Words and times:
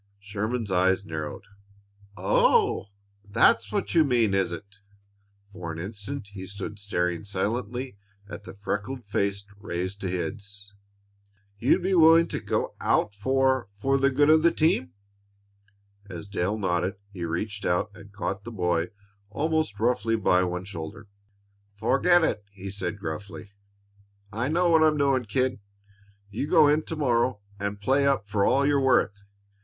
Sherman's 0.17 0.71
eyes 0.71 1.05
narrowed. 1.05 1.43
"Oh, 2.17 2.87
that's 3.23 3.71
what 3.71 3.93
you 3.93 4.03
mean, 4.03 4.33
is 4.33 4.51
it?" 4.51 4.79
For 5.53 5.71
an 5.71 5.77
instant 5.77 6.29
he 6.29 6.47
stood 6.47 6.79
staring 6.79 7.23
silently 7.23 7.97
at 8.27 8.43
the 8.43 8.55
freckled 8.55 9.05
face 9.05 9.45
raised 9.59 10.01
to 10.01 10.09
his. 10.09 10.73
"You'd 11.59 11.83
be 11.83 11.93
willing 11.93 12.27
to 12.29 12.39
get 12.39 12.63
out 12.79 13.13
for 13.13 13.67
for 13.75 13.99
the 13.99 14.09
good 14.09 14.31
of 14.31 14.41
the 14.41 14.49
team?" 14.51 14.93
As 16.09 16.27
Dale 16.27 16.57
nodded 16.57 16.95
he 17.13 17.23
reached 17.23 17.63
out 17.63 17.91
and 17.95 18.11
caught 18.11 18.43
the 18.43 18.51
boy 18.51 18.89
almost 19.29 19.79
roughly 19.79 20.15
by 20.15 20.43
one 20.43 20.65
shoulder. 20.65 21.09
"Forget 21.75 22.23
it!" 22.23 22.43
he 22.51 22.71
said 22.71 22.97
gruffly. 22.97 23.51
"I 24.33 24.47
know 24.47 24.71
what 24.71 24.81
I'm 24.81 24.97
doing, 24.97 25.25
kid. 25.25 25.59
You 26.31 26.47
go 26.47 26.67
in 26.67 26.81
to 26.85 26.95
morrow 26.95 27.41
and 27.59 27.79
play 27.79 28.07
up 28.07 28.27
for 28.27 28.43
all 28.43 28.65
you're 28.65 28.81
worth. 28.81 29.25